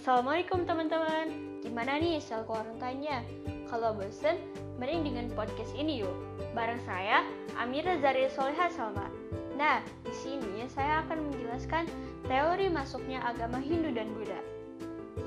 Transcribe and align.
Assalamualaikum 0.00 0.64
teman-teman. 0.64 1.60
Gimana 1.60 2.00
nih 2.00 2.24
sel 2.24 2.40
quarantine-nya? 2.48 3.20
Kalau 3.68 3.92
bosen, 3.92 4.40
mending 4.80 5.12
dengan 5.12 5.28
podcast 5.36 5.76
ini 5.76 6.00
yuk. 6.00 6.16
Bareng 6.56 6.80
saya, 6.88 7.20
Amira 7.60 8.00
Zari 8.00 8.24
Soleha 8.32 8.72
Salma. 8.72 9.12
Nah, 9.60 9.84
di 10.00 10.14
sini 10.16 10.64
saya 10.72 11.04
akan 11.04 11.28
menjelaskan 11.28 11.84
teori 12.24 12.72
masuknya 12.72 13.20
agama 13.20 13.60
Hindu 13.60 13.92
dan 13.92 14.08
Buddha. 14.16 14.40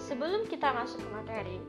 Sebelum 0.02 0.50
kita 0.50 0.74
masuk 0.74 1.06
ke 1.06 1.10
materi, 1.22 1.62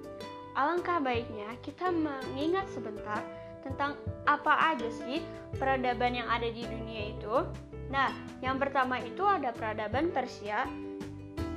alangkah 0.57 0.97
baiknya 0.97 1.61
kita 1.61 1.93
mengingat 1.93 2.65
sebentar 2.73 3.21
tentang 3.61 4.01
apa 4.25 4.73
aja 4.73 4.89
sih 4.89 5.21
peradaban 5.61 6.17
yang 6.17 6.29
ada 6.33 6.49
di 6.49 6.65
dunia 6.65 7.13
itu. 7.13 7.53
Nah, 7.93 8.09
yang 8.41 8.57
pertama 8.57 8.97
itu 8.97 9.29
ada 9.29 9.53
peradaban 9.53 10.09
Persia, 10.09 10.65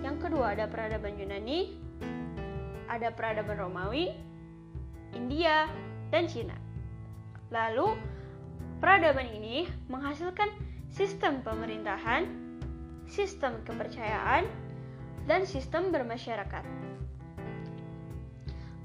yang 0.05 0.17
kedua 0.21 0.53
ada 0.53 0.69
peradaban 0.69 1.17
Yunani, 1.17 1.77
ada 2.87 3.09
peradaban 3.11 3.57
Romawi, 3.57 4.13
India, 5.13 5.67
dan 6.13 6.29
Cina. 6.29 6.55
Lalu, 7.51 7.95
peradaban 8.83 9.27
ini 9.27 9.67
menghasilkan 9.87 10.51
sistem 10.91 11.43
pemerintahan, 11.43 12.27
sistem 13.07 13.59
kepercayaan, 13.63 14.47
dan 15.27 15.43
sistem 15.43 15.91
bermasyarakat. 15.91 16.63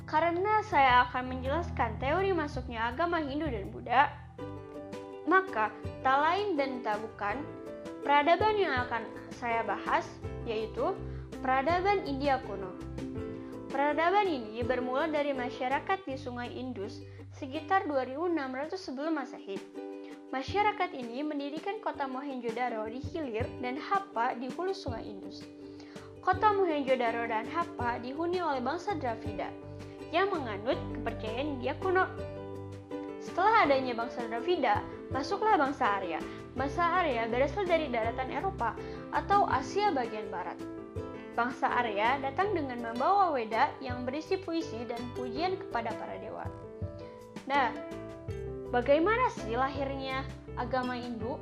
Karena 0.07 0.61
saya 0.67 1.09
akan 1.09 1.25
menjelaskan 1.31 1.97
teori 1.97 2.37
masuknya 2.37 2.93
agama 2.93 3.23
Hindu 3.23 3.49
dan 3.49 3.73
Buddha, 3.73 4.13
maka 5.25 5.73
tak 6.05 6.19
lain 6.19 6.59
dan 6.59 6.85
tak 6.85 7.01
bukan 7.01 7.41
peradaban 8.03 8.59
yang 8.59 8.75
akan 8.85 9.07
saya 9.39 9.63
bahas 9.65 10.05
yaitu 10.45 10.93
peradaban 11.43 12.07
India 12.07 12.39
kuno. 12.47 12.71
Peradaban 13.67 14.31
ini 14.31 14.63
bermula 14.63 15.11
dari 15.11 15.35
masyarakat 15.35 16.07
di 16.07 16.15
Sungai 16.15 16.55
Indus 16.55 17.03
sekitar 17.35 17.83
2600 17.91 18.79
sebelum 18.79 19.19
Masehi. 19.19 19.59
Masyarakat 20.31 20.95
ini 20.95 21.27
mendirikan 21.27 21.83
kota 21.83 22.07
Mohenjo-daro 22.07 22.87
di 22.87 23.03
hilir 23.11 23.45
dan 23.59 23.75
Hapa 23.75 24.39
di 24.39 24.55
hulu 24.55 24.71
Sungai 24.71 25.03
Indus. 25.03 25.43
Kota 26.23 26.55
Mohenjo-daro 26.55 27.27
dan 27.27 27.51
Hapa 27.51 27.99
dihuni 27.99 28.39
oleh 28.39 28.63
bangsa 28.63 28.95
Dravida 28.95 29.51
yang 30.15 30.31
menganut 30.31 30.79
kepercayaan 30.95 31.59
India 31.59 31.75
kuno. 31.83 32.07
Setelah 33.19 33.67
adanya 33.67 33.99
bangsa 33.99 34.31
Dravida, 34.31 34.79
masuklah 35.11 35.59
bangsa 35.59 35.99
Arya. 35.99 36.23
Bangsa 36.55 37.03
Arya 37.03 37.27
berasal 37.27 37.67
dari 37.67 37.91
daratan 37.91 38.31
Eropa 38.31 38.79
atau 39.11 39.43
Asia 39.51 39.91
bagian 39.91 40.31
barat. 40.31 40.82
Bangsa 41.33 41.65
Arya 41.81 42.21
datang 42.21 42.53
dengan 42.53 42.93
membawa 42.93 43.33
Weda 43.33 43.73
yang 43.81 44.05
berisi 44.05 44.37
puisi 44.37 44.85
dan 44.85 45.01
pujian 45.17 45.57
kepada 45.57 45.89
para 45.97 46.21
dewa. 46.21 46.45
Nah, 47.49 47.73
bagaimana 48.69 49.33
sih 49.41 49.57
lahirnya 49.57 50.29
agama 50.61 50.93
Hindu? 50.93 51.41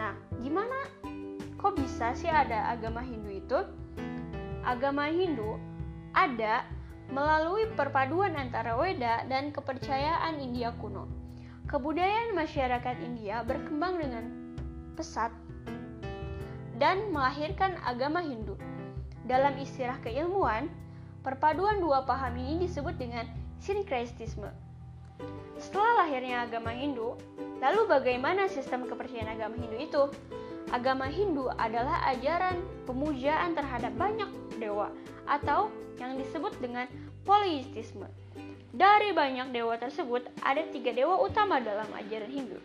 Nah, 0.00 0.16
gimana? 0.40 0.88
Kok 1.60 1.76
bisa 1.76 2.16
sih 2.16 2.28
ada 2.28 2.72
agama 2.72 3.04
Hindu 3.04 3.36
itu? 3.36 3.60
Agama 4.64 5.12
Hindu 5.12 5.60
ada 6.16 6.64
melalui 7.12 7.68
perpaduan 7.76 8.34
antara 8.34 8.74
Weda 8.80 9.28
dan 9.28 9.52
kepercayaan 9.52 10.40
India 10.40 10.72
kuno. 10.80 11.04
Kebudayaan 11.68 12.32
masyarakat 12.32 12.96
India 13.04 13.44
berkembang 13.44 14.00
dengan 14.00 14.24
pesat 14.96 15.30
dan 16.80 17.12
melahirkan 17.12 17.76
agama 17.84 18.24
Hindu. 18.24 18.56
Dalam 19.26 19.58
istilah 19.58 19.98
keilmuan, 20.06 20.70
perpaduan 21.26 21.82
dua 21.82 22.06
paham 22.06 22.38
ini 22.38 22.62
disebut 22.62 22.94
dengan 22.94 23.26
sinkretisme. 23.58 24.46
Setelah 25.58 26.06
lahirnya 26.06 26.46
agama 26.46 26.70
Hindu, 26.70 27.18
lalu 27.58 27.90
bagaimana 27.90 28.46
sistem 28.46 28.86
kepercayaan 28.86 29.34
agama 29.34 29.58
Hindu 29.58 29.76
itu? 29.82 30.02
Agama 30.70 31.10
Hindu 31.10 31.50
adalah 31.58 32.06
ajaran 32.10 32.62
pemujaan 32.86 33.58
terhadap 33.58 33.94
banyak 33.98 34.30
dewa 34.62 34.94
atau 35.26 35.74
yang 35.98 36.14
disebut 36.18 36.54
dengan 36.62 36.86
poliistisme. 37.26 38.06
Dari 38.76 39.10
banyak 39.10 39.50
dewa 39.50 39.74
tersebut, 39.80 40.28
ada 40.44 40.62
tiga 40.70 40.92
dewa 40.92 41.18
utama 41.18 41.58
dalam 41.58 41.88
ajaran 41.96 42.30
Hindu, 42.30 42.58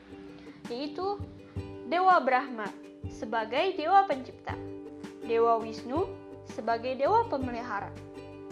yaitu 0.68 1.18
Dewa 1.88 2.20
Brahma 2.20 2.68
sebagai 3.08 3.76
dewa 3.80 4.04
pencipta, 4.08 4.56
Dewa 5.24 5.60
Wisnu 5.60 6.21
sebagai 6.50 6.98
dewa 6.98 7.28
pemelihara, 7.30 7.94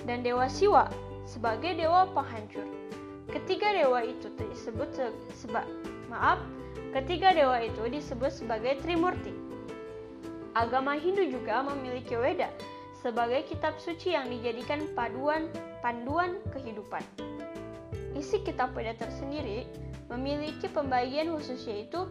dan 0.06 0.22
Dewa 0.22 0.46
Siwa 0.46 0.90
sebagai 1.30 1.78
dewa 1.78 2.10
penghancur. 2.14 2.66
Ketiga 3.30 3.70
dewa 3.78 4.02
itu 4.02 4.26
disebut 4.34 4.90
seba, 5.38 5.62
maaf, 6.10 6.42
ketiga 6.98 7.30
dewa 7.38 7.62
itu 7.62 7.86
disebut 7.86 8.34
sebagai 8.34 8.82
Trimurti. 8.82 9.30
Agama 10.58 10.98
Hindu 10.98 11.30
juga 11.30 11.62
memiliki 11.62 12.18
Weda 12.18 12.50
sebagai 13.00 13.46
kitab 13.46 13.78
suci 13.78 14.18
yang 14.18 14.28
dijadikan 14.34 14.90
paduan 14.98 15.46
panduan 15.86 16.42
kehidupan. 16.50 17.06
Isi 18.18 18.42
kitab 18.42 18.74
Weda 18.74 18.98
tersendiri 18.98 19.70
memiliki 20.10 20.66
pembagian 20.74 21.30
khusus 21.38 21.62
yaitu 21.70 22.10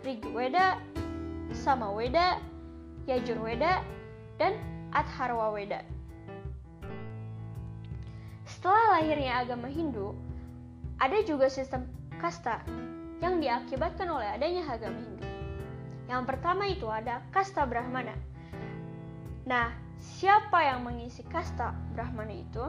Rigweda, 0.00 0.80
Samaweda, 1.52 2.40
Yajurweda, 3.04 3.84
dan 4.40 4.56
Adharwaweda. 4.92 5.84
Setelah 8.48 8.98
lahirnya 8.98 9.44
agama 9.44 9.68
Hindu, 9.68 10.16
ada 10.98 11.20
juga 11.22 11.46
sistem 11.52 11.86
kasta 12.18 12.64
yang 13.22 13.38
diakibatkan 13.38 14.08
oleh 14.08 14.26
adanya 14.34 14.66
agama 14.66 14.98
Hindu. 14.98 15.26
Yang 16.08 16.22
pertama 16.24 16.64
itu 16.66 16.86
ada 16.88 17.20
kasta 17.30 17.68
Brahmana. 17.68 18.16
Nah, 19.44 19.72
siapa 20.00 20.64
yang 20.64 20.82
mengisi 20.82 21.20
kasta 21.28 21.76
Brahmana 21.92 22.32
itu 22.32 22.64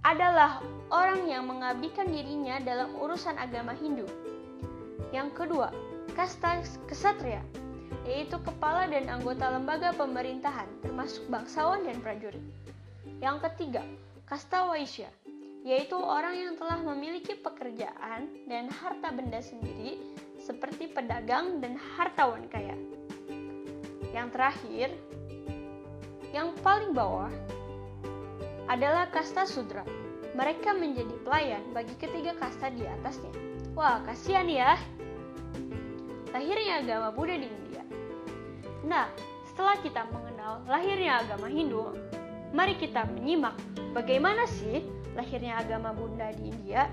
adalah 0.00 0.64
orang 0.88 1.28
yang 1.28 1.44
mengabdikan 1.44 2.08
dirinya 2.08 2.56
dalam 2.62 2.96
urusan 2.96 3.36
agama 3.36 3.76
Hindu. 3.76 4.08
Yang 5.12 5.34
kedua, 5.36 5.74
kasta 6.14 6.62
kesatria, 6.88 7.42
yaitu 8.06 8.38
kepala 8.42 8.88
dan 8.88 9.06
anggota 9.10 9.50
lembaga 9.50 9.94
pemerintahan 9.94 10.66
termasuk 10.82 11.26
bangsawan 11.30 11.84
dan 11.86 11.98
prajurit. 12.00 12.42
Yang 13.20 13.50
ketiga, 13.50 13.82
kasta 14.24 14.64
Waisya, 14.70 15.10
yaitu 15.62 15.96
orang 15.98 16.32
yang 16.36 16.54
telah 16.56 16.80
memiliki 16.80 17.36
pekerjaan 17.36 18.30
dan 18.48 18.72
harta 18.72 19.12
benda 19.12 19.44
sendiri 19.44 20.00
seperti 20.40 20.88
pedagang 20.88 21.60
dan 21.60 21.76
hartawan 21.76 22.48
kaya. 22.48 22.74
Yang 24.10 24.28
terakhir, 24.34 24.88
yang 26.32 26.56
paling 26.64 26.96
bawah 26.96 27.30
adalah 28.70 29.10
kasta 29.10 29.44
sudra. 29.44 29.82
Mereka 30.30 30.78
menjadi 30.78 31.10
pelayan 31.26 31.62
bagi 31.74 31.92
ketiga 31.98 32.38
kasta 32.38 32.70
di 32.70 32.86
atasnya. 32.86 33.34
Wah, 33.74 33.98
kasihan 34.06 34.46
ya. 34.46 34.78
Lahirnya 36.30 36.86
agama 36.86 37.10
Buddha 37.10 37.34
di 37.34 37.50
India. 37.50 37.79
Nah, 38.84 39.08
setelah 39.44 39.76
kita 39.80 40.08
mengenal 40.08 40.64
lahirnya 40.64 41.20
agama 41.20 41.52
Hindu, 41.52 41.92
mari 42.56 42.78
kita 42.80 43.04
menyimak 43.04 43.56
bagaimana 43.92 44.48
sih 44.48 44.84
lahirnya 45.12 45.60
agama 45.60 45.92
Buddha 45.92 46.32
di 46.32 46.48
India. 46.48 46.88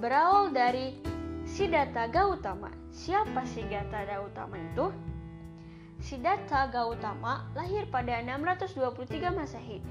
Berawal 0.00 0.54
dari 0.54 0.96
Siddhartha 1.44 2.08
Gautama. 2.08 2.72
Siapa 2.94 3.44
Siddhartha 3.44 4.06
Gautama 4.06 4.56
itu? 4.56 4.86
Siddhartha 6.00 6.72
Gautama 6.72 7.44
lahir 7.52 7.84
pada 7.92 8.22
623 8.24 9.36
Masehi 9.36 9.84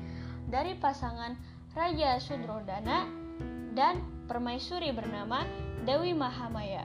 dari 0.49 0.73
pasangan 0.73 1.37
Raja 1.77 2.17
Sudrodana 2.17 3.05
dan 3.77 4.01
permaisuri 4.25 4.89
bernama 4.89 5.45
Dewi 5.85 6.17
Mahamaya. 6.17 6.83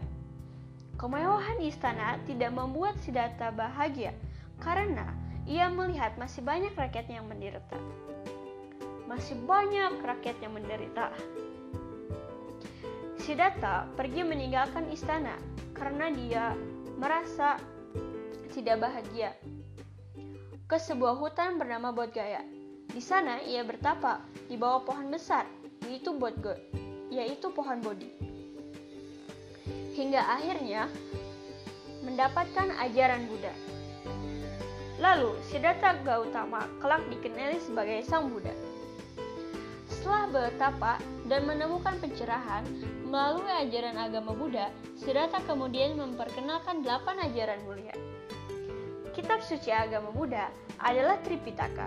Kemewahan 0.95 1.59
istana 1.59 2.23
tidak 2.23 2.55
membuat 2.55 2.95
Siddhartha 3.03 3.51
bahagia 3.51 4.15
karena 4.63 5.11
ia 5.45 5.67
melihat 5.67 6.15
masih 6.15 6.41
banyak 6.41 6.71
rakyat 6.73 7.11
yang 7.11 7.27
menderita. 7.27 7.79
Masih 9.11 9.37
banyak 9.43 10.01
rakyat 10.01 10.37
yang 10.39 10.55
menderita. 10.55 11.11
Siddhartha 13.19 13.91
pergi 13.99 14.23
meninggalkan 14.23 14.87
istana 14.95 15.35
karena 15.75 16.09
dia 16.15 16.45
merasa 16.97 17.59
tidak 18.55 18.87
bahagia 18.87 19.35
ke 20.65 20.77
sebuah 20.79 21.19
hutan 21.19 21.59
bernama 21.59 21.91
Bodgaya. 21.91 22.41
Di 22.89 23.03
sana 23.03 23.43
ia 23.43 23.67
bertapa 23.67 24.23
di 24.47 24.55
bawah 24.55 24.87
pohon 24.87 25.11
besar, 25.11 25.45
yaitu 25.91 26.15
Bodgo, 26.15 26.55
yaitu 27.11 27.51
pohon 27.51 27.83
Bodhi. 27.83 28.34
Hingga 29.95 30.23
akhirnya 30.27 30.91
mendapatkan 32.03 32.69
ajaran 32.83 33.31
Buddha. 33.31 33.55
Lalu, 34.99 35.39
Siddhartha 35.51 36.03
Gautama 36.03 36.67
kelak 36.79 37.03
dikenali 37.11 37.59
sebagai 37.63 38.03
Sang 38.07 38.31
Buddha. 38.31 38.55
Setelah 39.91 40.27
bertapa 40.29 40.93
dan 41.31 41.47
menemukan 41.49 41.97
pencerahan 42.03 42.67
melalui 43.09 43.49
ajaran 43.49 43.97
agama 43.97 44.35
Buddha, 44.35 44.69
Siddhartha 44.99 45.41
kemudian 45.47 45.95
memperkenalkan 45.97 46.83
delapan 46.83 47.31
ajaran 47.31 47.63
mulia. 47.65 47.95
Kitab 49.15 49.47
suci 49.47 49.71
agama 49.71 50.11
Buddha 50.11 50.51
adalah 50.83 51.23
Tripitaka. 51.23 51.87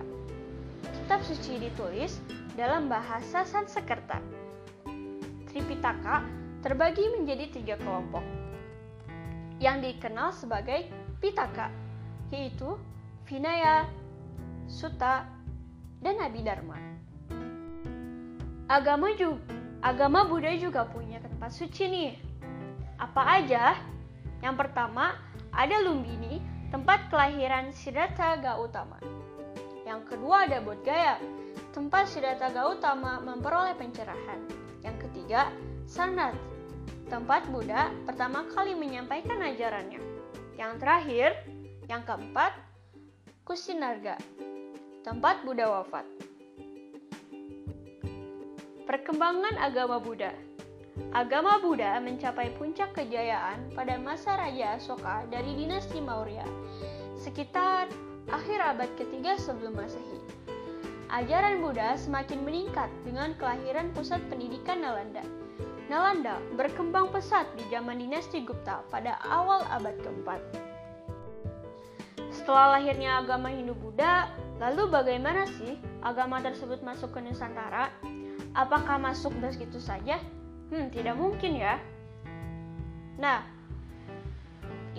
Kitab 0.81 1.19
suci 1.27 1.59
ditulis 1.59 2.23
dalam 2.55 2.87
bahasa 2.87 3.43
Sanskerta. 3.43 4.23
Tripitaka 5.51 6.23
terbagi 6.61 7.05
menjadi 7.13 7.45
tiga 7.53 7.75
kelompok 7.77 8.25
yang 9.57 9.81
dikenal 9.81 10.33
sebagai 10.33 10.89
Pitaka, 11.17 11.73
yaitu 12.29 12.77
Vinaya, 13.25 13.89
Sutta, 14.69 15.25
dan 16.01 16.21
Abhidharma. 16.21 16.77
Agama 18.69 19.15
juga, 19.17 19.41
agama 19.81 20.27
Buddha 20.27 20.53
juga 20.59 20.85
punya 20.85 21.17
tempat 21.23 21.55
suci 21.55 21.83
nih. 21.89 22.13
Apa 23.01 23.41
aja? 23.41 23.79
Yang 24.45 24.55
pertama 24.61 25.17
ada 25.49 25.81
Lumbini, 25.81 26.37
tempat 26.69 27.09
kelahiran 27.09 27.73
Siddhartha 27.73 28.37
Gautama. 28.37 29.01
Yang 29.87 30.13
kedua 30.13 30.45
ada 30.45 30.59
Bodh 30.61 30.83
Gaya, 30.83 31.17
tempat 31.73 32.11
Siddhartha 32.11 32.53
Gautama 32.53 33.23
memperoleh 33.23 33.73
pencerahan. 33.79 34.43
Yang 34.85 35.09
ketiga, 35.09 35.49
Sanat, 35.87 36.35
tempat 37.07 37.47
Buddha 37.47 37.87
pertama 38.03 38.43
kali 38.51 38.75
menyampaikan 38.75 39.39
ajarannya. 39.39 40.03
Yang 40.59 40.73
terakhir, 40.83 41.29
yang 41.87 42.03
keempat, 42.03 42.51
Kusinarga, 43.47 44.19
tempat 45.07 45.47
Buddha 45.47 45.71
wafat. 45.71 46.03
Perkembangan 48.83 49.55
agama 49.63 49.95
Buddha 50.03 50.35
Agama 51.15 51.63
Buddha 51.63 52.03
mencapai 52.03 52.51
puncak 52.59 52.91
kejayaan 52.91 53.71
pada 53.71 53.95
masa 53.95 54.35
Raja 54.35 54.75
Asoka 54.75 55.23
dari 55.31 55.55
dinasti 55.55 56.03
Maurya, 56.03 56.43
sekitar 57.15 57.87
akhir 58.27 58.59
abad 58.59 58.91
ketiga 58.99 59.39
sebelum 59.39 59.79
Masehi 59.79 60.19
ajaran 61.07 61.63
Buddha 61.63 61.95
semakin 61.95 62.43
meningkat 62.43 62.91
dengan 63.07 63.31
kelahiran 63.39 63.95
pusat 63.95 64.19
pendidikan 64.27 64.83
Nalanda. 64.83 65.23
Nalanda 65.87 66.43
berkembang 66.59 67.11
pesat 67.15 67.47
di 67.55 67.63
zaman 67.71 68.03
dinasti 68.03 68.43
Gupta 68.43 68.83
pada 68.91 69.15
awal 69.23 69.63
abad 69.71 69.95
keempat. 70.03 70.41
Setelah 72.31 72.79
lahirnya 72.79 73.23
agama 73.23 73.47
Hindu 73.47 73.71
Buddha, 73.71 74.27
lalu 74.59 74.91
bagaimana 74.91 75.47
sih 75.47 75.79
agama 76.03 76.43
tersebut 76.43 76.83
masuk 76.83 77.15
ke 77.15 77.19
Nusantara? 77.23 77.87
Apakah 78.51 78.99
masuk 78.99 79.31
begitu 79.39 79.79
saja? 79.79 80.19
Hmm, 80.69 80.91
tidak 80.91 81.15
mungkin 81.15 81.55
ya. 81.55 81.79
Nah, 83.15 83.47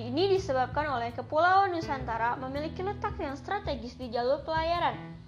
ini 0.01 0.33
disebabkan 0.33 0.89
oleh 0.89 1.13
Kepulauan 1.13 1.77
Nusantara 1.77 2.41
memiliki 2.41 2.81
letak 2.81 3.21
yang 3.21 3.37
strategis 3.37 3.93
di 4.01 4.09
jalur 4.09 4.41
pelayaran 4.43 5.19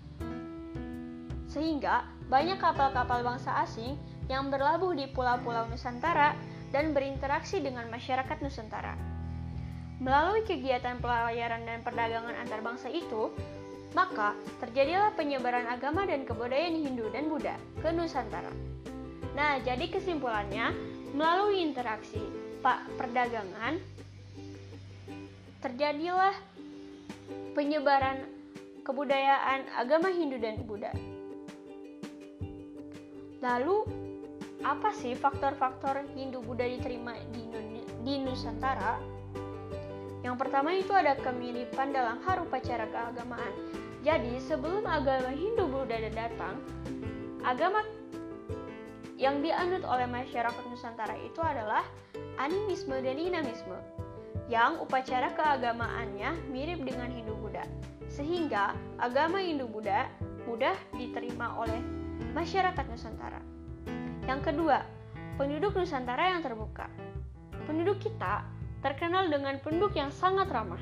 sehingga 1.50 2.06
banyak 2.30 2.62
kapal-kapal 2.62 3.26
bangsa 3.26 3.50
asing 3.66 3.98
yang 4.31 4.47
berlabuh 4.47 4.94
di 4.94 5.11
pulau-pulau 5.11 5.67
Nusantara 5.67 6.38
dan 6.71 6.94
berinteraksi 6.94 7.59
dengan 7.59 7.91
masyarakat 7.91 8.38
Nusantara. 8.38 8.94
Melalui 9.99 10.47
kegiatan 10.47 11.03
pelayaran 11.03 11.67
dan 11.67 11.82
perdagangan 11.82 12.38
antar 12.38 12.62
bangsa 12.62 12.88
itu, 12.88 13.35
maka 13.93 14.38
terjadilah 14.62 15.11
penyebaran 15.19 15.67
agama 15.67 16.06
dan 16.06 16.23
kebudayaan 16.23 16.79
Hindu 16.79 17.11
dan 17.11 17.27
Buddha 17.27 17.59
ke 17.82 17.91
Nusantara. 17.91 18.55
Nah, 19.35 19.59
jadi 19.67 19.91
kesimpulannya, 19.91 20.73
melalui 21.11 21.67
interaksi 21.67 22.23
pak 22.62 22.87
perdagangan, 22.94 23.82
terjadilah 25.59 26.38
penyebaran 27.59 28.25
kebudayaan 28.87 29.67
agama 29.75 30.09
Hindu 30.15 30.38
dan 30.38 30.55
Buddha. 30.62 30.94
Lalu, 33.43 34.00
apa 34.60 34.92
sih 34.92 35.16
faktor-faktor 35.16 36.04
Hindu-Buddha 36.12 36.68
diterima 36.68 37.16
di, 37.32 37.42
di 38.04 38.14
Nusantara? 38.20 39.00
Yang 40.20 40.36
pertama 40.36 40.76
itu 40.76 40.92
ada 40.92 41.16
kemiripan 41.16 41.96
dalam 41.96 42.20
harupacara 42.20 42.84
keagamaan. 42.92 43.52
Jadi, 44.04 44.36
sebelum 44.40 44.84
agama 44.84 45.32
Hindu-Buddha 45.32 46.12
datang, 46.12 46.60
agama 47.40 47.84
yang 49.20 49.44
dianut 49.44 49.84
oleh 49.84 50.08
masyarakat 50.08 50.64
Nusantara 50.68 51.16
itu 51.20 51.40
adalah 51.44 51.84
animisme 52.40 52.96
dan 53.00 53.16
dinamisme 53.16 53.76
yang 54.48 54.80
upacara 54.80 55.32
keagamaannya 55.36 56.36
mirip 56.48 56.84
dengan 56.84 57.12
Hindu-Buddha. 57.12 57.64
Sehingga 58.08 58.76
agama 59.00 59.40
Hindu-Buddha 59.40 60.08
mudah 60.48 60.76
diterima 60.96 61.56
oleh 61.60 61.80
masyarakat 62.32 62.84
Nusantara. 62.88 63.50
Yang 64.31 64.55
kedua, 64.55 64.87
penduduk 65.35 65.75
Nusantara 65.75 66.31
yang 66.31 66.38
terbuka. 66.47 66.87
Penduduk 67.67 67.99
kita 67.99 68.47
terkenal 68.79 69.27
dengan 69.27 69.59
penduduk 69.59 69.99
yang 69.99 70.15
sangat 70.15 70.47
ramah. 70.47 70.79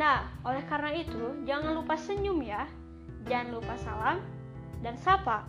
Nah, 0.00 0.24
oleh 0.48 0.64
karena 0.64 0.96
itu, 0.96 1.44
jangan 1.44 1.76
lupa 1.76 2.00
senyum 2.00 2.40
ya. 2.40 2.64
Jangan 3.28 3.52
lupa 3.52 3.76
salam 3.84 4.16
dan 4.80 4.96
sapa. 4.96 5.44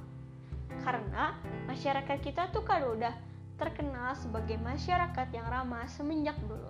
Karena 0.84 1.40
masyarakat 1.72 2.20
kita 2.20 2.52
tuh 2.52 2.68
kan 2.68 2.84
udah 2.84 3.16
terkenal 3.56 4.12
sebagai 4.20 4.60
masyarakat 4.60 5.32
yang 5.32 5.48
ramah 5.48 5.88
semenjak 5.88 6.36
dulu. 6.44 6.68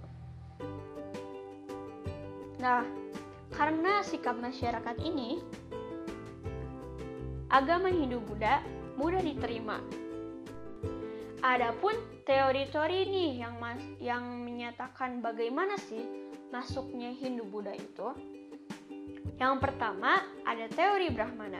Nah, 2.61 2.85
karena 3.57 4.05
sikap 4.05 4.37
masyarakat 4.37 5.01
ini, 5.01 5.41
agama 7.49 7.89
Hindu-Buddha 7.89 8.80
mudah 8.99 9.21
diterima. 9.23 9.79
Adapun 11.41 11.97
teori-teori 12.29 12.97
ini 13.09 13.41
yang 13.41 13.57
mas 13.57 13.81
yang 13.97 14.45
menyatakan 14.45 15.25
bagaimana 15.25 15.73
sih 15.89 16.05
masuknya 16.53 17.09
Hindu-Buddha 17.17 17.73
itu. 17.73 18.07
Yang 19.41 19.55
pertama 19.57 20.21
ada 20.45 20.69
teori 20.69 21.09
Brahmana. 21.09 21.57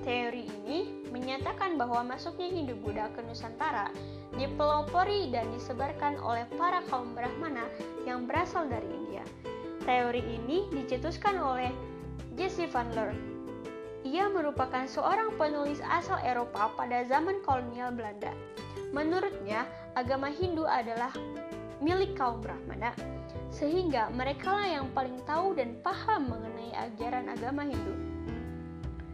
Teori 0.00 0.48
ini 0.48 1.04
menyatakan 1.12 1.76
bahwa 1.76 2.16
masuknya 2.16 2.48
Hindu-Buddha 2.48 3.12
ke 3.12 3.20
Nusantara 3.26 3.92
dipelopori 4.38 5.28
dan 5.28 5.50
disebarkan 5.52 6.16
oleh 6.22 6.48
para 6.56 6.80
kaum 6.88 7.12
Brahmana 7.12 7.68
yang 8.08 8.24
berasal 8.24 8.64
dari 8.64 8.86
India. 8.86 9.26
Teori 9.84 10.24
ini 10.24 10.70
dicetuskan 10.72 11.36
oleh 11.36 11.68
Jesse 12.38 12.64
Van 12.70 12.88
Leer 12.96 13.29
ia 14.10 14.26
merupakan 14.26 14.90
seorang 14.90 15.38
penulis 15.38 15.78
asal 15.86 16.18
Eropa 16.26 16.74
pada 16.74 17.06
zaman 17.06 17.38
kolonial 17.46 17.94
Belanda. 17.94 18.34
Menurutnya, 18.90 19.70
agama 19.94 20.26
Hindu 20.26 20.66
adalah 20.66 21.14
milik 21.78 22.18
kaum 22.18 22.42
Brahmana, 22.42 22.90
sehingga 23.54 24.10
merekalah 24.10 24.66
yang 24.66 24.90
paling 24.90 25.14
tahu 25.22 25.54
dan 25.54 25.78
paham 25.86 26.26
mengenai 26.26 26.74
ajaran 26.74 27.30
agama 27.30 27.62
Hindu. 27.62 27.94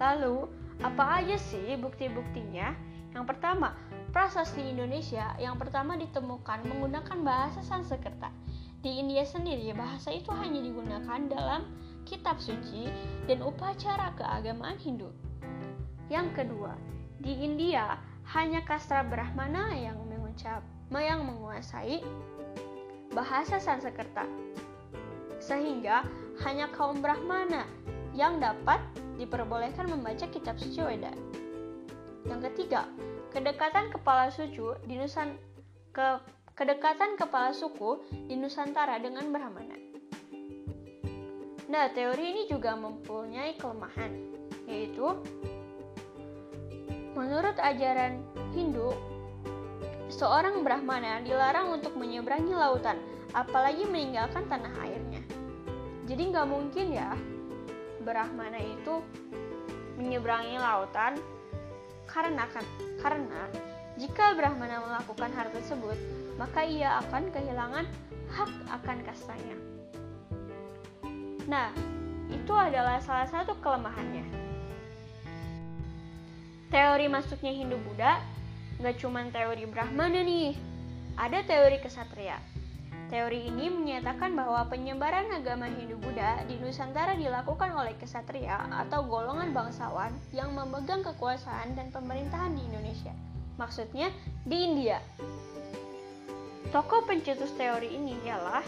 Lalu, 0.00 0.49
apa 0.81 1.21
aja 1.21 1.37
sih 1.37 1.76
bukti-buktinya? 1.76 2.73
Yang 3.12 3.25
pertama, 3.37 3.76
prasasti 4.17 4.65
Indonesia 4.65 5.37
yang 5.37 5.61
pertama 5.61 6.00
ditemukan 6.00 6.65
menggunakan 6.73 7.19
bahasa 7.21 7.61
Sanskerta. 7.61 8.33
Di 8.81 8.97
India 8.97 9.29
sendiri, 9.29 9.76
bahasa 9.76 10.09
itu 10.09 10.33
hanya 10.33 10.61
digunakan 10.65 11.21
dalam 11.29 11.69
kitab 12.07 12.39
suci, 12.39 12.89
dan 13.27 13.43
upacara 13.43 14.15
keagamaan 14.15 14.79
Hindu. 14.79 15.11
Yang 16.07 16.39
kedua, 16.39 16.79
di 17.19 17.35
India 17.43 17.99
hanya 18.31 18.63
kastra 18.63 19.03
Brahmana 19.03 19.75
yang 19.75 19.99
mengucap 20.07 20.63
yang 20.95 21.27
menguasai 21.27 22.01
bahasa 23.11 23.59
Sanskerta. 23.59 24.25
Sehingga 25.43 26.07
hanya 26.47 26.71
kaum 26.73 27.03
Brahmana 27.03 27.67
yang 28.17 28.39
dapat 28.41 28.81
diperbolehkan 29.21 29.91
membaca 29.91 30.25
kitab 30.31 30.57
suci 30.57 30.81
Weda. 30.81 31.13
Yang 32.25 32.53
ketiga, 32.53 32.89
kedekatan 33.35 33.93
kepala 33.93 34.33
suku 34.33 34.79
di 34.89 34.97
Nusan 34.97 35.37
ke 35.93 36.21
kedekatan 36.57 37.21
kepala 37.21 37.53
suku 37.53 38.01
di 38.29 38.35
Nusantara 38.37 38.97
dengan 39.01 39.29
Brahmana. 39.33 39.96
Nah, 41.67 41.91
teori 41.91 42.31
ini 42.31 42.43
juga 42.47 42.79
mempunyai 42.79 43.59
kelemahan, 43.59 44.15
yaitu 44.71 45.19
menurut 47.19 47.59
ajaran 47.59 48.23
Hindu, 48.55 48.95
seorang 50.07 50.63
Brahmana 50.63 51.27
dilarang 51.27 51.75
untuk 51.75 51.99
menyeberangi 51.99 52.55
lautan, 52.55 53.03
apalagi 53.35 53.83
meninggalkan 53.83 54.47
tanah 54.47 54.71
airnya. 54.87 55.23
Jadi 56.07 56.23
nggak 56.31 56.47
mungkin 56.47 56.87
ya 56.95 57.19
Brahmana 58.07 58.63
itu 58.63 59.03
menyeberangi 59.99 60.63
lautan 60.63 61.19
karena 62.07 62.47
kan 62.55 62.63
karena 63.03 63.43
jika 63.99 64.39
Brahmana 64.39 64.87
melakukan 64.87 65.35
hal 65.35 65.51
tersebut, 65.51 65.99
maka 66.39 66.63
ia 66.63 67.03
akan 67.03 67.33
kehilangan 67.35 67.91
hak 68.31 68.53
akan 68.71 68.99
kastanya. 69.03 69.75
Nah, 71.47 71.71
itu 72.26 72.53
adalah 72.55 72.99
salah 72.99 73.31
satu 73.31 73.55
kelemahannya. 73.62 74.26
Teori 76.67 77.07
masuknya 77.07 77.55
Hindu-Buddha 77.55 78.19
nggak 78.83 78.99
cuma 78.99 79.23
teori 79.31 79.65
Brahmana 79.71 80.21
nih, 80.26 80.59
ada 81.17 81.41
teori 81.47 81.79
kesatria. 81.81 82.37
Teori 83.07 83.47
ini 83.47 83.71
menyatakan 83.71 84.35
bahwa 84.35 84.67
penyebaran 84.67 85.31
agama 85.31 85.71
Hindu-Buddha 85.71 86.43
di 86.50 86.59
Nusantara 86.59 87.15
dilakukan 87.15 87.71
oleh 87.79 87.95
kesatria 87.95 88.67
atau 88.83 89.07
golongan 89.07 89.55
bangsawan 89.55 90.11
yang 90.35 90.50
memegang 90.50 91.07
kekuasaan 91.07 91.79
dan 91.79 91.95
pemerintahan 91.95 92.50
di 92.59 92.67
Indonesia. 92.67 93.15
Maksudnya 93.62 94.11
di 94.43 94.67
India. 94.67 94.99
Tokoh 96.75 97.07
pencetus 97.07 97.55
teori 97.55 97.95
ini 97.95 98.19
ialah 98.26 98.67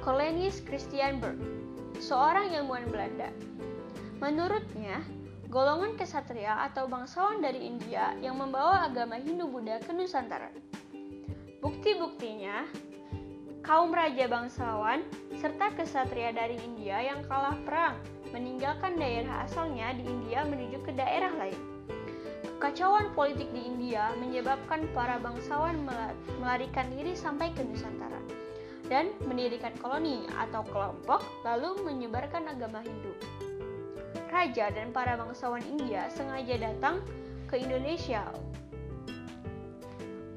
Cornelis 0.00 0.64
Christian 0.64 1.20
Berg, 1.20 1.36
seorang 2.00 2.56
ilmuwan 2.56 2.88
Belanda. 2.88 3.28
Menurutnya, 4.16 5.04
golongan 5.52 5.92
kesatria 6.00 6.56
atau 6.72 6.88
bangsawan 6.88 7.44
dari 7.44 7.68
India 7.68 8.16
yang 8.24 8.40
membawa 8.40 8.88
agama 8.88 9.20
Hindu-Buddha 9.20 9.84
ke 9.84 9.92
Nusantara. 9.92 10.48
Bukti-buktinya, 11.60 12.64
kaum 13.60 13.92
raja 13.92 14.24
bangsawan 14.24 15.04
serta 15.36 15.68
kesatria 15.76 16.32
dari 16.32 16.56
India 16.64 17.04
yang 17.04 17.20
kalah 17.28 17.60
perang 17.68 18.00
meninggalkan 18.32 18.96
daerah 18.96 19.44
asalnya 19.44 19.92
di 20.00 20.08
India 20.08 20.48
menuju 20.48 20.80
ke 20.80 20.96
daerah 20.96 21.36
lain. 21.36 21.60
Kekacauan 22.56 23.12
politik 23.12 23.52
di 23.52 23.68
India 23.68 24.16
menyebabkan 24.16 24.88
para 24.96 25.20
bangsawan 25.20 25.76
melarikan 26.40 26.88
diri 26.88 27.12
sampai 27.12 27.52
ke 27.52 27.60
Nusantara 27.60 28.20
dan 28.90 29.14
mendirikan 29.24 29.72
koloni 29.78 30.26
atau 30.34 30.66
kelompok 30.66 31.22
lalu 31.46 31.78
menyebarkan 31.86 32.50
agama 32.50 32.82
Hindu 32.82 33.14
raja 34.30 34.70
dan 34.70 34.94
para 34.94 35.18
bangsawan 35.18 35.62
India 35.66 36.06
sengaja 36.10 36.58
datang 36.58 37.02
ke 37.50 37.58
Indonesia 37.58 38.22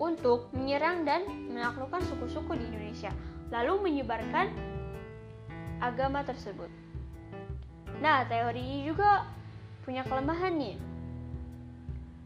untuk 0.01 0.49
menyerang 0.51 1.05
dan 1.05 1.23
menaklukkan 1.53 2.03
suku-suku 2.09 2.57
di 2.59 2.65
Indonesia, 2.67 3.13
lalu 3.53 3.87
menyebarkan 3.87 4.51
agama 5.79 6.25
tersebut. 6.27 6.67
Nah, 8.03 8.25
teori 8.27 8.59
ini 8.59 8.79
juga 8.83 9.23
punya 9.87 10.03
kelemahan 10.03 10.57
nih. 10.59 10.75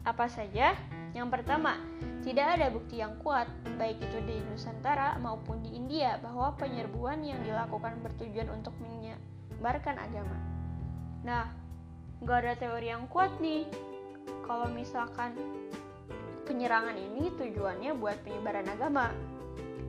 Apa 0.02 0.26
saja? 0.26 0.74
Yang 1.12 1.28
pertama, 1.30 1.78
tidak 2.28 2.60
ada 2.60 2.68
bukti 2.68 3.00
yang 3.00 3.16
kuat, 3.24 3.48
baik 3.80 4.04
itu 4.04 4.20
di 4.28 4.36
Nusantara 4.52 5.16
maupun 5.16 5.64
di 5.64 5.72
India, 5.72 6.20
bahwa 6.20 6.52
penyerbuan 6.60 7.24
yang 7.24 7.40
dilakukan 7.40 8.04
bertujuan 8.04 8.52
untuk 8.52 8.76
menyebarkan 8.84 9.96
agama. 9.96 10.36
Nah, 11.24 11.48
nggak 12.20 12.38
ada 12.44 12.54
teori 12.60 12.92
yang 12.92 13.08
kuat 13.08 13.32
nih. 13.40 13.64
Kalau 14.44 14.68
misalkan 14.68 15.32
penyerangan 16.44 17.00
ini 17.00 17.32
tujuannya 17.32 17.96
buat 17.96 18.20
penyebaran 18.20 18.68
agama. 18.76 19.08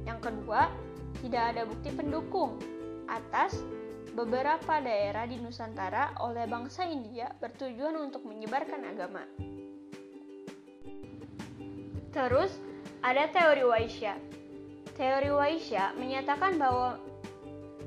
Yang 0.08 0.32
kedua, 0.32 0.72
tidak 1.20 1.44
ada 1.44 1.68
bukti 1.68 1.92
pendukung 1.92 2.56
atas 3.12 3.60
beberapa 4.16 4.80
daerah 4.80 5.28
di 5.28 5.44
Nusantara 5.44 6.16
oleh 6.24 6.48
bangsa 6.48 6.88
India 6.88 7.36
bertujuan 7.36 8.00
untuk 8.00 8.24
menyebarkan 8.24 8.88
agama. 8.88 9.28
Terus, 12.10 12.52
ada 13.06 13.30
teori 13.30 13.64
Waisya. 13.64 14.18
Teori 14.98 15.32
Waisya 15.32 15.96
menyatakan 15.96 16.60
bahwa 16.60 17.00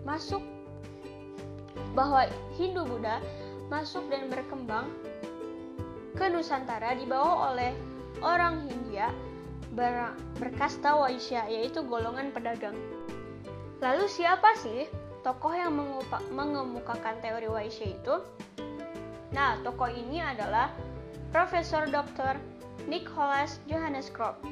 masuk 0.07 0.41
bahwa 1.93 2.25
Hindu-Buddha 2.57 3.21
masuk 3.69 4.09
dan 4.09 4.33
berkembang 4.33 4.89
ke 6.17 6.25
Nusantara 6.29 6.97
dibawa 6.97 7.53
oleh 7.53 7.73
orang 8.25 8.65
Hindia 8.69 9.13
ber 9.73 10.13
berkasta 10.41 10.97
Waisya 10.97 11.49
yaitu 11.49 11.85
golongan 11.85 12.33
pedagang. 12.33 12.77
Lalu 13.81 14.07
siapa 14.09 14.55
sih 14.61 14.89
tokoh 15.27 15.53
yang 15.53 15.75
mengemukakan 16.33 17.19
teori 17.21 17.49
Waisya 17.49 17.87
itu? 17.93 18.15
Nah, 19.33 19.57
tokoh 19.65 19.89
ini 19.89 20.21
adalah 20.21 20.69
Profesor 21.33 21.89
Dr. 21.89 22.37
Nicholas 22.91 23.63
Johannes 23.71 24.11
Kropp 24.11 24.43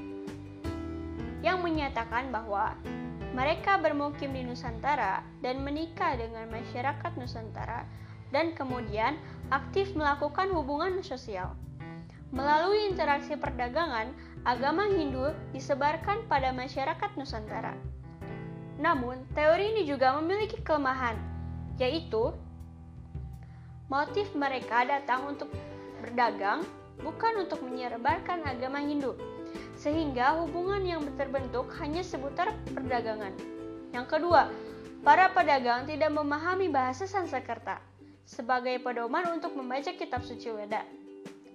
yang 1.40 1.64
menyatakan 1.64 2.28
bahwa 2.28 2.76
mereka 3.30 3.78
bermukim 3.78 4.34
di 4.34 4.42
Nusantara 4.42 5.22
dan 5.40 5.62
menikah 5.62 6.18
dengan 6.18 6.50
masyarakat 6.50 7.12
Nusantara 7.14 7.86
dan 8.34 8.54
kemudian 8.54 9.18
aktif 9.50 9.94
melakukan 9.94 10.50
hubungan 10.50 10.98
sosial. 11.02 11.54
Melalui 12.30 12.86
interaksi 12.86 13.34
perdagangan, 13.34 14.14
agama 14.46 14.86
Hindu 14.86 15.34
disebarkan 15.50 16.30
pada 16.30 16.54
masyarakat 16.54 17.10
Nusantara. 17.18 17.74
Namun, 18.78 19.26
teori 19.34 19.74
ini 19.74 19.82
juga 19.82 20.14
memiliki 20.22 20.62
kelemahan, 20.62 21.18
yaitu 21.76 22.30
motif 23.90 24.30
mereka 24.38 24.86
datang 24.86 25.34
untuk 25.34 25.50
berdagang, 25.98 26.62
bukan 27.02 27.44
untuk 27.44 27.60
menyebarkan 27.64 28.44
agama 28.44 28.80
Hindu 28.80 29.16
sehingga 29.80 30.36
hubungan 30.44 30.84
yang 30.84 31.00
terbentuk 31.16 31.72
hanya 31.80 32.04
seputar 32.04 32.52
perdagangan. 32.76 33.32
Yang 33.96 34.06
kedua, 34.12 34.52
para 35.00 35.32
pedagang 35.32 35.88
tidak 35.88 36.12
memahami 36.12 36.68
bahasa 36.68 37.08
Sanskerta 37.08 37.80
sebagai 38.28 38.76
pedoman 38.84 39.26
untuk 39.32 39.56
membaca 39.56 39.90
kitab 39.96 40.22
suci 40.22 40.52
Weda. 40.52 40.84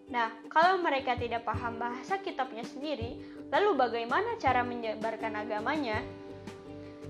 Nah, 0.10 0.30
kalau 0.50 0.82
mereka 0.82 1.18
tidak 1.18 1.46
paham 1.46 1.82
bahasa 1.82 2.22
kitabnya 2.22 2.62
sendiri, 2.66 3.22
lalu 3.50 3.74
bagaimana 3.78 4.38
cara 4.38 4.62
menyebarkan 4.62 5.34
agamanya? 5.34 6.02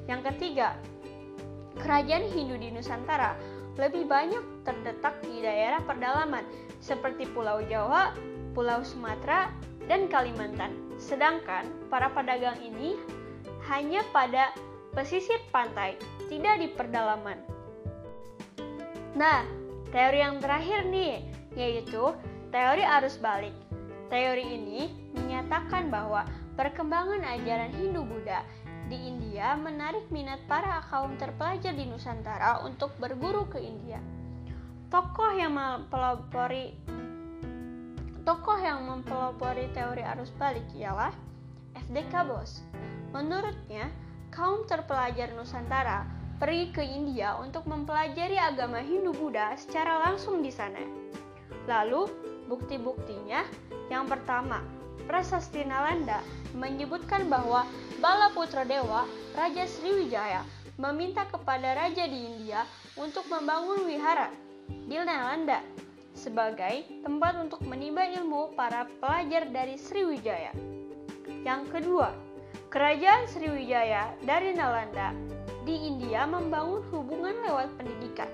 Yang 0.05 0.31
ketiga, 0.31 0.75
kerajaan 1.79 2.27
Hindu 2.31 2.55
di 2.55 2.71
Nusantara 2.71 3.35
lebih 3.75 4.07
banyak 4.07 4.63
terdetak 4.63 5.19
di 5.27 5.43
daerah 5.43 5.83
pedalaman 5.83 6.47
seperti 6.85 7.25
Pulau 7.33 7.65
Jawa, 7.65 8.13
Pulau 8.53 8.85
Sumatera, 8.85 9.49
dan 9.89 10.05
Kalimantan. 10.05 10.69
Sedangkan 11.01 11.65
para 11.89 12.13
pedagang 12.13 12.61
ini 12.61 12.93
hanya 13.65 14.05
pada 14.13 14.53
pesisir 14.93 15.41
pantai, 15.49 15.97
tidak 16.29 16.61
di 16.61 16.69
pedalaman. 16.69 17.41
Nah, 19.17 19.41
teori 19.89 20.21
yang 20.21 20.37
terakhir 20.37 20.85
nih, 20.85 21.25
yaitu 21.57 22.13
teori 22.53 22.85
arus 22.85 23.17
balik. 23.17 23.55
Teori 24.13 24.45
ini 24.45 24.93
menyatakan 25.17 25.89
bahwa 25.89 26.29
perkembangan 26.53 27.25
ajaran 27.25 27.73
Hindu-Buddha 27.73 28.45
di 28.85 29.01
India 29.01 29.57
menarik 29.57 30.05
minat 30.13 30.37
para 30.45 30.85
kaum 30.93 31.17
terpelajar 31.17 31.73
di 31.73 31.89
Nusantara 31.89 32.61
untuk 32.61 32.93
berguru 33.01 33.49
ke 33.49 33.57
India. 33.57 33.97
Tokoh 34.85 35.33
yang 35.33 35.57
mempelopori 35.57 36.77
Tokoh 38.21 38.57
yang 38.61 38.85
mempelopori 38.85 39.65
teori 39.73 40.05
arus 40.05 40.29
balik 40.37 40.65
ialah 40.77 41.09
FDK 41.73 42.13
Bos. 42.29 42.61
Menurutnya, 43.09 43.89
kaum 44.29 44.69
terpelajar 44.69 45.33
Nusantara 45.33 46.05
pergi 46.37 46.69
ke 46.69 46.85
India 46.85 47.33
untuk 47.41 47.65
mempelajari 47.65 48.37
agama 48.37 48.81
Hindu-Buddha 48.81 49.57
secara 49.57 50.05
langsung 50.05 50.45
di 50.45 50.53
sana. 50.53 50.81
Lalu, 51.65 52.05
bukti-buktinya 52.45 53.41
yang 53.89 54.05
pertama, 54.05 54.61
Prasasti 55.09 55.65
Nalanda 55.65 56.21
menyebutkan 56.53 57.25
bahwa 57.25 57.65
Bala 58.01 58.29
Putra 58.33 58.65
Dewa, 58.65 59.05
Raja 59.33 59.65
Sriwijaya, 59.65 60.45
meminta 60.77 61.25
kepada 61.29 61.73
raja 61.73 62.05
di 62.05 62.19
India 62.25 62.65
untuk 62.97 63.25
membangun 63.31 63.85
wihara 63.85 64.44
di 64.67 64.95
Nalanda 64.97 65.61
sebagai 66.15 66.87
tempat 67.03 67.37
untuk 67.41 67.61
menimba 67.65 68.07
ilmu 68.07 68.55
para 68.55 68.87
pelajar 69.01 69.49
dari 69.51 69.75
Sriwijaya. 69.75 70.55
Yang 71.43 71.61
kedua, 71.69 72.09
Kerajaan 72.75 73.23
Sriwijaya 73.31 74.11
dari 74.27 74.51
Nalanda 74.51 75.15
di 75.63 75.87
India 75.87 76.27
membangun 76.27 76.83
hubungan 76.91 77.39
lewat 77.47 77.71
pendidikan. 77.79 78.27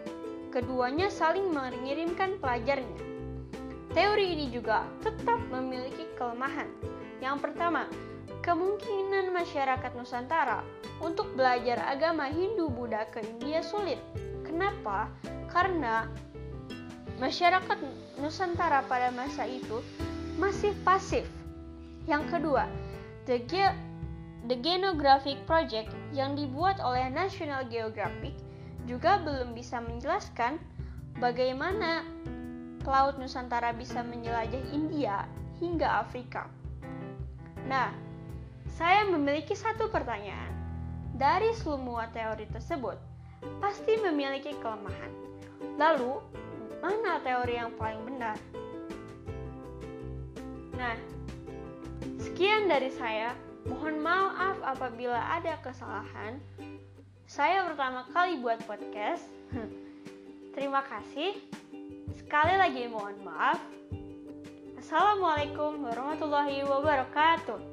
Keduanya 0.50 1.14
saling 1.14 1.54
mengirimkan 1.54 2.42
pelajarnya. 2.42 3.00
Teori 3.94 4.34
ini 4.34 4.50
juga 4.50 4.90
tetap 5.06 5.38
memiliki 5.54 6.10
kelemahan. 6.18 6.66
Yang 7.22 7.38
pertama, 7.38 7.86
kemungkinan 8.42 9.30
masyarakat 9.30 9.94
Nusantara 9.94 10.66
untuk 11.06 11.30
belajar 11.38 11.78
agama 11.86 12.26
Hindu-Buddha 12.26 13.14
ke 13.14 13.22
India 13.22 13.62
sulit. 13.62 14.02
Kenapa? 14.42 15.06
Karena 15.52 16.08
masyarakat 17.20 17.78
Nusantara 18.18 18.82
pada 18.88 19.12
masa 19.12 19.44
itu 19.46 19.84
masih 20.40 20.72
pasif. 20.88 21.28
Yang 22.10 22.24
kedua, 22.34 22.66
the, 23.30 23.44
Ge 23.46 23.70
the 24.50 24.58
Genographic 24.58 25.38
Project 25.46 25.92
yang 26.16 26.34
dibuat 26.34 26.82
oleh 26.82 27.12
National 27.14 27.68
Geographic 27.70 28.34
juga 28.90 29.22
belum 29.22 29.54
bisa 29.54 29.78
menjelaskan 29.84 30.58
bagaimana 31.22 32.02
Laut 32.82 33.22
Nusantara 33.22 33.78
bisa 33.78 34.02
menjelajah 34.02 34.74
India 34.74 35.30
hingga 35.62 36.02
Afrika. 36.02 36.50
Nah, 37.70 37.94
saya 38.74 39.06
memiliki 39.06 39.54
satu 39.54 39.94
pertanyaan. 39.94 40.50
Dari 41.14 41.54
semua 41.54 42.10
teori 42.10 42.50
tersebut, 42.50 42.98
pasti 43.62 44.02
memiliki 44.02 44.58
kelemahan. 44.58 45.31
Lalu, 45.78 46.22
mana 46.82 47.22
teori 47.22 47.56
yang 47.58 47.72
paling 47.78 48.02
benar? 48.06 48.38
Nah, 50.78 50.98
sekian 52.18 52.66
dari 52.66 52.90
saya. 52.90 53.38
Mohon 53.62 54.02
maaf 54.02 54.58
apabila 54.66 55.22
ada 55.38 55.54
kesalahan. 55.62 56.42
Saya 57.30 57.70
pertama 57.70 58.10
kali 58.10 58.42
buat 58.42 58.58
podcast. 58.66 59.24
Terima 60.58 60.82
kasih. 60.84 61.38
Sekali 62.18 62.58
lagi 62.58 62.90
mohon 62.90 63.22
maaf. 63.22 63.62
Assalamualaikum 64.82 65.86
warahmatullahi 65.86 66.66
wabarakatuh. 66.66 67.71